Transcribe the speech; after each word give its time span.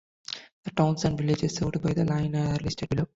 The 0.63 0.71
towns 0.71 1.05
and 1.05 1.15
villages 1.15 1.53
served 1.57 1.79
by 1.83 1.93
the 1.93 2.03
line 2.05 2.35
are 2.35 2.57
listed 2.57 2.89
below. 2.89 3.05